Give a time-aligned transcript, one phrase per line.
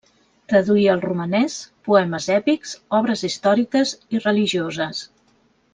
[0.51, 1.57] Traduí al romanès
[1.89, 5.07] poemes èpics, obres històriques i religioses.